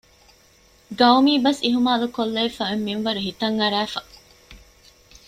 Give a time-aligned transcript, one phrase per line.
[0.99, 4.01] ޤައުމީ ބަސް އިހުމާލުކޮށްލެވިފައި އޮތް މިންވަރު ހިތަށް އަރައިފަ